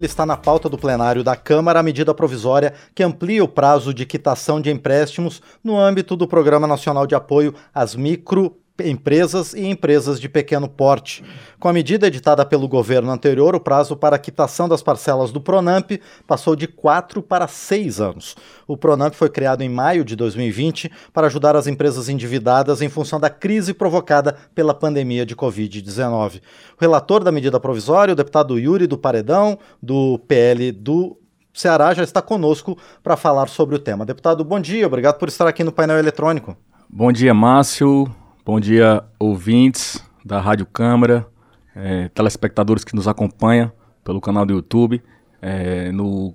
[0.00, 4.06] Está na pauta do plenário da Câmara a medida provisória que amplia o prazo de
[4.06, 10.20] quitação de empréstimos no âmbito do Programa Nacional de Apoio às Micro, empresas e empresas
[10.20, 11.24] de pequeno porte.
[11.58, 15.40] Com a medida editada pelo governo anterior, o prazo para a quitação das parcelas do
[15.40, 15.92] Pronamp
[16.26, 18.36] passou de quatro para seis anos.
[18.66, 23.18] O Pronamp foi criado em maio de 2020 para ajudar as empresas endividadas em função
[23.18, 26.36] da crise provocada pela pandemia de Covid-19.
[26.36, 26.40] O
[26.80, 31.18] relator da medida provisória, o deputado Yuri do Paredão, do PL do
[31.52, 34.06] Ceará, já está conosco para falar sobre o tema.
[34.06, 36.56] Deputado, bom dia, obrigado por estar aqui no painel eletrônico.
[36.88, 38.06] Bom dia, Márcio.
[38.48, 41.28] Bom dia, ouvintes da Rádio Câmara,
[41.76, 43.70] é, telespectadores que nos acompanham
[44.02, 45.02] pelo canal do YouTube,
[45.42, 46.34] é, no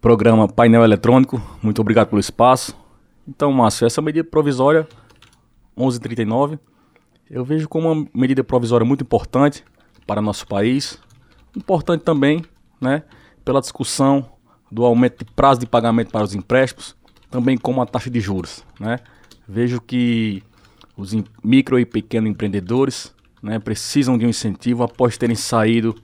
[0.00, 1.38] programa Painel Eletrônico.
[1.62, 2.74] Muito obrigado pelo espaço.
[3.28, 4.88] Então, Márcio, essa medida provisória
[5.76, 6.58] 1139,
[7.30, 9.62] eu vejo como uma medida provisória muito importante
[10.06, 10.98] para nosso país.
[11.54, 12.46] Importante também,
[12.80, 13.02] né,
[13.44, 14.26] pela discussão
[14.72, 16.96] do aumento de prazo de pagamento para os empréstimos,
[17.30, 19.00] também como a taxa de juros, né?
[19.46, 20.42] Vejo que
[20.96, 25.94] os micro e pequenos empreendedores né, precisam de um incentivo após terem saído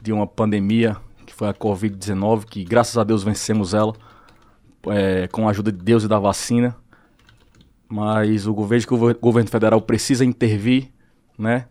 [0.00, 3.94] de uma pandemia que foi a Covid-19, que graças a Deus vencemos ela
[4.86, 6.74] é, com a ajuda de Deus e da vacina.
[7.88, 10.90] Mas o governo, o governo federal precisa intervir
[11.38, 11.66] né,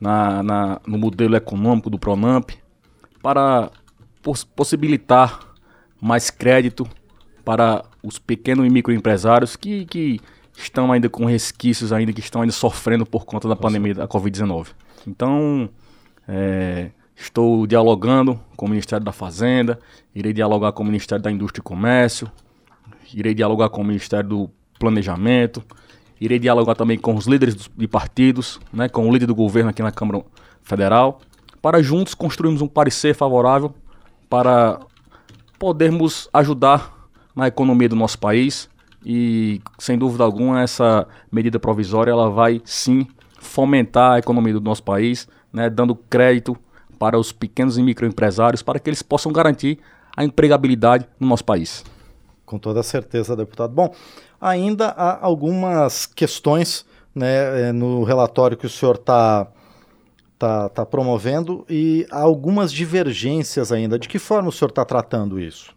[0.00, 2.50] na, na, no modelo econômico do Pronamp
[3.22, 3.70] para
[4.22, 5.54] poss possibilitar
[6.00, 6.86] mais crédito
[7.44, 10.20] para os pequenos e microempresários que, que
[10.56, 14.68] estão ainda com resquícios ainda que estão ainda sofrendo por conta da pandemia da Covid-19.
[15.06, 15.68] Então,
[16.26, 19.78] é, estou dialogando com o Ministério da Fazenda,
[20.14, 22.30] irei dialogar com o Ministério da Indústria e Comércio,
[23.14, 25.62] irei dialogar com o Ministério do Planejamento,
[26.20, 29.82] irei dialogar também com os líderes de partidos, né, com o líder do governo aqui
[29.82, 30.24] na Câmara
[30.62, 31.20] Federal,
[31.62, 33.74] para juntos construirmos um parecer favorável
[34.28, 34.80] para
[35.58, 38.68] podermos ajudar na economia do nosso país,
[39.04, 43.06] e sem dúvida alguma essa medida provisória ela vai sim
[43.38, 46.56] fomentar a economia do nosso país, né, dando crédito
[46.98, 49.78] para os pequenos e microempresários para que eles possam garantir
[50.16, 51.84] a empregabilidade no nosso país.
[52.44, 53.72] Com toda certeza, deputado.
[53.72, 53.94] Bom,
[54.40, 59.48] ainda há algumas questões né, eh, no relatório que o senhor está
[60.38, 63.98] tá, tá promovendo e há algumas divergências ainda.
[63.98, 65.74] De que forma o senhor está tratando isso?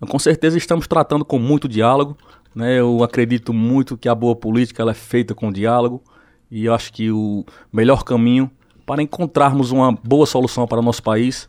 [0.00, 2.16] Com certeza estamos tratando com muito diálogo,
[2.54, 2.78] né?
[2.78, 6.02] Eu acredito muito que a boa política ela é feita com diálogo
[6.50, 8.50] e eu acho que o melhor caminho
[8.84, 11.48] para encontrarmos uma boa solução para o nosso país,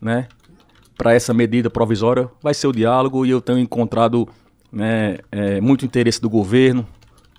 [0.00, 0.28] né?
[0.96, 4.28] para essa medida provisória, vai ser o diálogo e eu tenho encontrado
[4.72, 6.86] né, é, muito interesse do governo,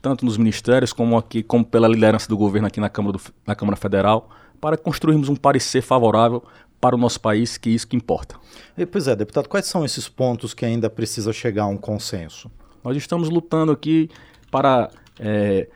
[0.01, 3.56] tanto nos ministérios como aqui, como pela liderança do governo aqui na Câmara, do, na
[3.56, 4.29] Câmara Federal,
[4.62, 6.44] para construirmos um parecer favorável
[6.79, 8.35] para o nosso país, que é isso que importa.
[8.78, 12.51] E, pois é, deputado, quais são esses pontos que ainda precisa chegar a um consenso?
[12.88, 14.09] Nós estamos lutando aqui
[14.50, 14.90] para
[15.20, 15.68] é,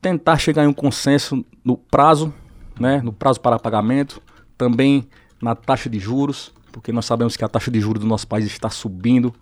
[0.00, 2.32] tentar chegar em um consenso no prazo,
[2.80, 4.22] né, no prazo para pagamento,
[4.56, 5.06] também
[5.38, 8.46] na taxa de juros, porque nós sabemos que a taxa de juros do nosso país
[8.46, 9.34] está subindo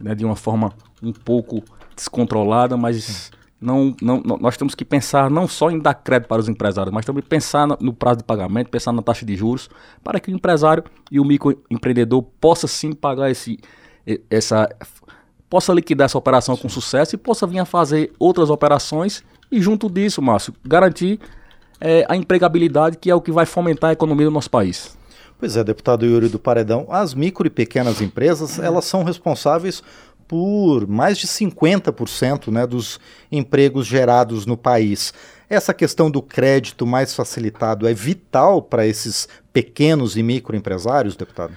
[0.00, 0.72] né, de uma forma
[1.02, 1.62] um pouco
[1.94, 3.30] descontrolada, mas
[3.60, 7.04] não, não, nós temos que pensar não só em dar crédito para os empresários, mas
[7.04, 9.68] também pensar no prazo de pagamento, pensar na taxa de juros,
[10.02, 13.58] para que o empresário e o microempreendedor possa sim pagar esse,
[14.30, 14.66] essa
[15.48, 19.88] possa liquidar essa operação com sucesso e possa vir a fazer outras operações e, junto
[19.88, 21.20] disso, Márcio, garantir
[21.80, 24.96] é, a empregabilidade, que é o que vai fomentar a economia do nosso país.
[25.38, 29.82] Pois é, deputado Yuri do Paredão, as micro e pequenas empresas, elas são responsáveis
[30.26, 32.98] por mais de 50% né, dos
[33.30, 35.12] empregos gerados no país.
[35.48, 41.56] Essa questão do crédito mais facilitado é vital para esses pequenos e microempresários, deputado?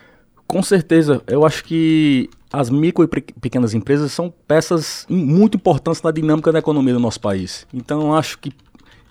[0.49, 1.21] Com certeza.
[1.27, 6.57] Eu acho que as micro e pequenas empresas são peças muito importantes na dinâmica da
[6.57, 7.67] economia do nosso país.
[7.71, 8.51] Então, eu acho que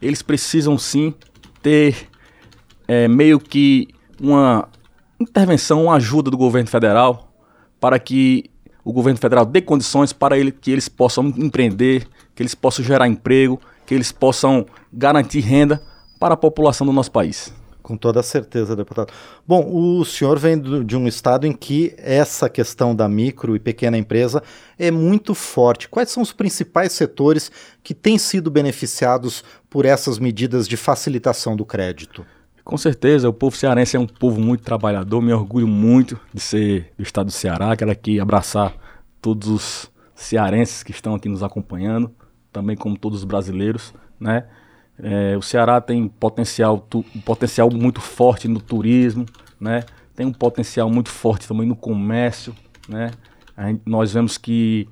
[0.02, 1.14] eles precisam sim
[1.62, 2.08] ter
[2.88, 3.86] é, meio que
[4.20, 4.68] uma
[5.20, 7.32] intervenção, uma ajuda do governo federal
[7.78, 8.50] para que
[8.84, 13.06] o governo federal dê condições para ele, que eles possam empreender, que eles possam gerar
[13.06, 15.80] emprego, que eles possam garantir renda
[16.18, 17.52] para a população do nosso país.
[17.88, 19.14] Com toda certeza, deputado.
[19.46, 23.96] Bom, o senhor vem de um estado em que essa questão da micro e pequena
[23.96, 24.42] empresa
[24.78, 25.88] é muito forte.
[25.88, 27.50] Quais são os principais setores
[27.82, 32.26] que têm sido beneficiados por essas medidas de facilitação do crédito?
[32.62, 35.22] Com certeza, o povo cearense é um povo muito trabalhador.
[35.22, 37.74] Me orgulho muito de ser do estado do Ceará.
[37.74, 38.74] Quero aqui abraçar
[39.18, 42.14] todos os cearenses que estão aqui nos acompanhando,
[42.52, 44.44] também como todos os brasileiros, né?
[45.00, 49.26] É, o Ceará tem potencial, tu, potencial muito forte no turismo,
[49.60, 49.84] né?
[50.18, 52.52] tem um potencial muito forte também no comércio,
[52.88, 53.12] né?
[53.56, 54.88] Gente, nós vemos que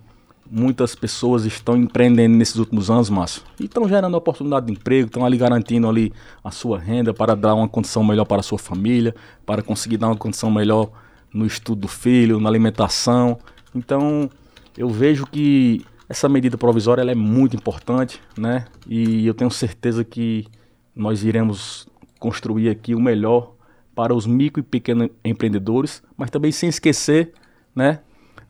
[0.49, 5.27] muitas pessoas estão empreendendo nesses últimos anos, Márcio, e estão gerando oportunidade de emprego, estão
[5.27, 6.13] ali garantindo ali
[6.45, 10.07] a sua renda para dar uma condição melhor para a sua família, para conseguir dar
[10.07, 10.91] uma condição melhor
[11.35, 13.37] no estudo do filho, na alimentação.
[13.75, 14.31] Então,
[14.79, 18.67] eu vejo que essa medida provisória é muito importante, né?
[18.87, 20.47] E eu tenho certeza que
[20.95, 21.89] nós iremos
[22.19, 23.53] construir aqui o melhor
[23.95, 27.33] para os micro e pequenos empreendedores, mas também sem esquecer,
[27.75, 28.01] né,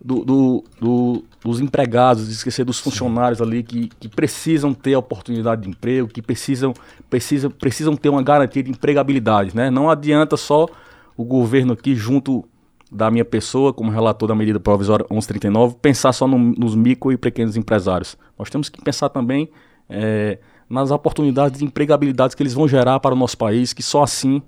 [0.04, 5.62] do, do, do, dos empregados, esquecer dos funcionários ali que, que precisam ter a oportunidade
[5.62, 6.74] de emprego, que precisam,
[7.08, 9.56] precisam, precisam ter uma garantia de empregabilidade.
[9.56, 9.70] Né?
[9.70, 10.66] Não adianta só
[11.16, 12.44] o governo aqui, junto
[12.90, 17.16] da minha pessoa, como relator da medida provisória 1139, pensar só no, nos micro e
[17.16, 18.16] pequenos empresários.
[18.38, 19.50] Nós temos que pensar também
[19.88, 20.38] é,
[20.68, 24.40] nas oportunidades de empregabilidade que eles vão gerar para o nosso país, que só assim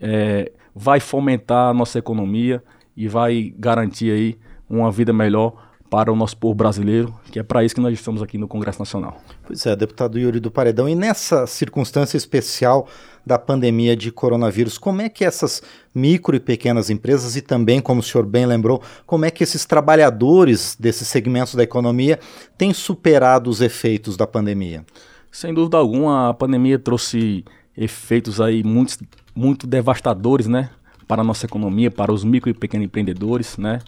[0.00, 2.62] é, vai fomentar a nossa economia
[2.96, 4.38] e vai garantir aí
[4.68, 5.54] uma vida melhor
[5.94, 8.80] para o nosso povo brasileiro, que é para isso que nós estamos aqui no Congresso
[8.80, 9.16] Nacional.
[9.46, 12.88] Pois é, deputado Yuri do Paredão, e nessa circunstância especial
[13.24, 15.62] da pandemia de coronavírus, como é que essas
[15.94, 19.64] micro e pequenas empresas, e também, como o senhor bem lembrou, como é que esses
[19.64, 22.18] trabalhadores desses segmentos da economia
[22.58, 24.84] têm superado os efeitos da pandemia?
[25.30, 27.44] Sem dúvida alguma, a pandemia trouxe
[27.76, 28.98] efeitos aí muito,
[29.32, 30.70] muito devastadores, né?
[31.06, 33.78] Para a nossa economia, para os micro e pequenos empreendedores, né?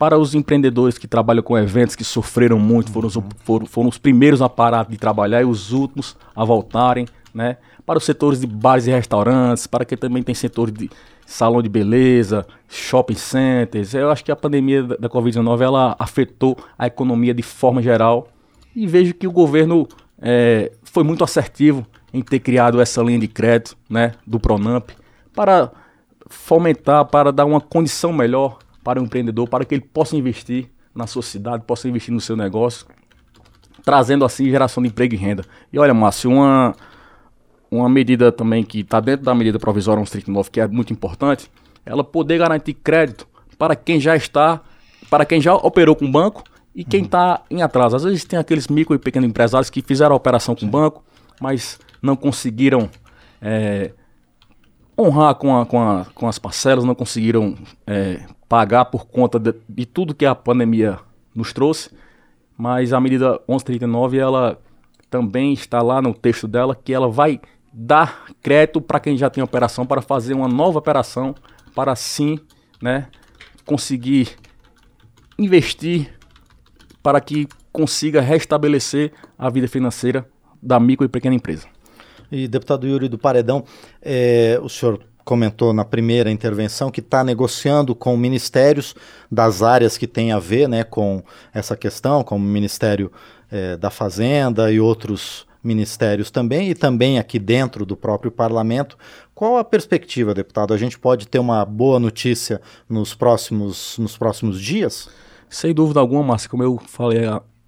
[0.00, 3.22] Para os empreendedores que trabalham com eventos que sofreram muito, foram, uhum.
[3.44, 7.58] foram, foram os primeiros a parar de trabalhar e os últimos a voltarem, né?
[7.84, 10.88] Para os setores de bares e restaurantes, para quem também tem setor de
[11.26, 13.92] salão de beleza, shopping centers.
[13.92, 18.28] Eu acho que a pandemia da Covid-19 ela afetou a economia de forma geral
[18.74, 19.86] e vejo que o governo
[20.18, 24.92] é, foi muito assertivo em ter criado essa linha de crédito né, do Pronamp
[25.34, 25.70] para
[26.26, 31.06] fomentar, para dar uma condição melhor para o empreendedor, para que ele possa investir na
[31.06, 32.86] sua cidade, possa investir no seu negócio,
[33.84, 35.44] trazendo assim geração de emprego e renda.
[35.72, 36.74] E olha, Márcio, uma,
[37.70, 41.50] uma medida também que está dentro da medida provisória 139, que é muito importante,
[41.84, 44.60] ela poder garantir crédito para quem já está,
[45.08, 46.42] para quem já operou com o banco
[46.74, 47.96] e quem está em atraso.
[47.96, 51.04] Às vezes tem aqueles micro e pequenos empresários que fizeram a operação com o banco,
[51.40, 52.88] mas não conseguiram
[53.40, 53.92] é,
[55.00, 57.54] honrar com, a, com, a, com as parcelas, não conseguiram
[57.86, 60.98] é, pagar por conta de, de, tudo que a pandemia
[61.34, 61.90] nos trouxe,
[62.56, 64.58] mas a medida 1139 ela
[65.08, 67.40] também está lá no texto dela que ela vai
[67.72, 71.34] dar crédito para quem já tem operação para fazer uma nova operação
[71.74, 72.38] para sim,
[72.82, 73.06] né,
[73.64, 74.36] conseguir
[75.38, 76.12] investir
[77.02, 80.28] para que consiga restabelecer a vida financeira
[80.62, 81.66] da micro e pequena empresa.
[82.30, 83.64] E deputado Yuri do Paredão,
[84.02, 88.94] é, o senhor comentou na primeira intervenção que está negociando com ministérios
[89.30, 91.22] das áreas que têm a ver né, com
[91.52, 93.12] essa questão, como o Ministério
[93.50, 98.96] é, da Fazenda e outros ministérios também, e também aqui dentro do próprio parlamento.
[99.34, 100.72] Qual a perspectiva, deputado?
[100.72, 105.08] A gente pode ter uma boa notícia nos próximos, nos próximos dias?
[105.48, 107.20] Sem dúvida alguma, Márcio, como eu falei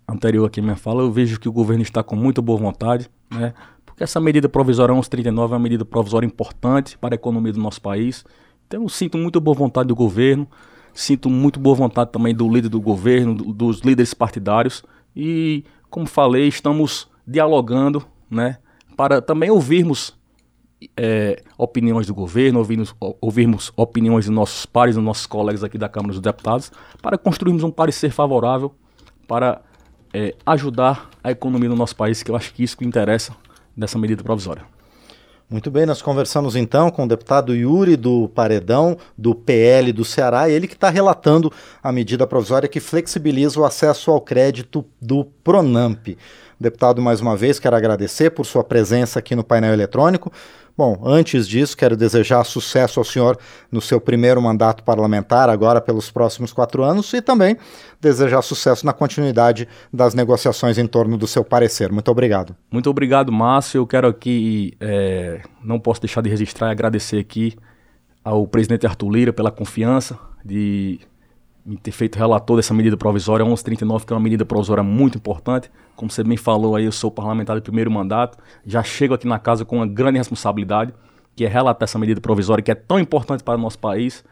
[0.08, 3.52] anterior aqui minha fala, eu vejo que o governo está com muita boa vontade, né?
[4.02, 8.24] Essa medida provisória 1139 é uma medida provisória importante para a economia do nosso país.
[8.66, 10.44] Então sinto muito boa vontade do governo,
[10.92, 14.82] sinto muito boa vontade também do líder do governo, do, dos líderes partidários
[15.14, 18.58] e, como falei, estamos dialogando, né,
[18.96, 20.18] para também ouvirmos
[20.96, 25.88] é, opiniões do governo, ouvirmos, ouvirmos opiniões dos nossos pares, dos nossos colegas aqui da
[25.88, 28.74] Câmara dos Deputados, para construirmos um parecer favorável
[29.28, 29.62] para
[30.12, 33.32] é, ajudar a economia do nosso país, que eu acho que isso que interessa
[33.76, 34.64] dessa medida provisória.
[35.52, 40.48] Muito bem, nós conversamos então com o deputado Yuri do Paredão, do PL do Ceará,
[40.48, 41.52] ele que está relatando
[41.82, 46.16] a medida provisória que flexibiliza o acesso ao crédito do Pronamp.
[46.62, 50.32] Deputado, mais uma vez, quero agradecer por sua presença aqui no painel eletrônico.
[50.78, 53.36] Bom, antes disso, quero desejar sucesso ao senhor
[53.70, 57.56] no seu primeiro mandato parlamentar, agora pelos próximos quatro anos, e também
[58.00, 61.90] desejar sucesso na continuidade das negociações em torno do seu parecer.
[61.90, 62.54] Muito obrigado.
[62.70, 63.80] Muito obrigado, Márcio.
[63.80, 67.56] Eu quero aqui, é, não posso deixar de registrar e agradecer aqui
[68.24, 71.00] ao presidente Arthur Lira pela confiança de
[71.82, 75.70] ter feito relator dessa medida provisória 1139, que é uma medida provisória muito importante.
[75.94, 79.38] Como você bem falou aí, eu sou parlamentar de primeiro mandato, já chego aqui na
[79.38, 80.92] casa com uma grande responsabilidade,
[81.36, 84.24] que é relatar essa medida provisória que é tão importante para o nosso país.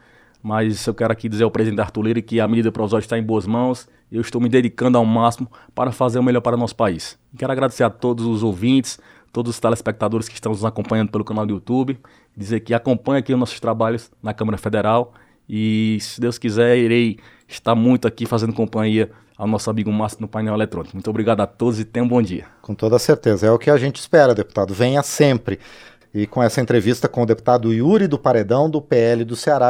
[0.42, 3.22] Mas eu quero aqui dizer ao presidente Arthur Lira que a medida provisória está em
[3.22, 6.58] boas mãos e eu estou me dedicando ao máximo para fazer o melhor para o
[6.58, 7.18] nosso país.
[7.36, 8.98] Quero agradecer a todos os ouvintes,
[9.32, 11.98] todos os telespectadores que estão nos acompanhando pelo canal do YouTube,
[12.34, 15.12] dizer que acompanha aqui os nossos trabalhos na Câmara Federal
[15.52, 20.28] e, se Deus quiser, irei estar muito aqui fazendo companhia ao nosso amigo Márcio no
[20.28, 20.94] painel eletrônico.
[20.94, 22.44] Muito obrigado a todos e tenham um bom dia.
[22.62, 24.72] Com toda certeza, é o que a gente espera, deputado.
[24.72, 25.58] Venha sempre.
[26.14, 29.68] E com essa entrevista com o deputado Yuri do Paredão, do PL do Ceará.